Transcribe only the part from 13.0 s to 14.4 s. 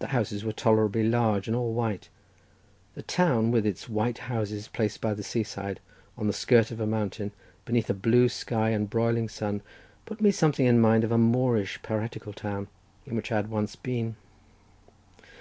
in which I had once been.